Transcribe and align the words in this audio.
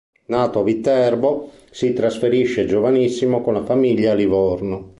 Nato 0.29 0.61
a 0.61 0.63
Viterbo, 0.63 1.51
si 1.69 1.93
trasferisce 1.93 2.65
giovanissimo 2.65 3.41
con 3.41 3.53
la 3.53 3.63
famiglia 3.63 4.13
a 4.13 4.13
Livorno. 4.15 4.89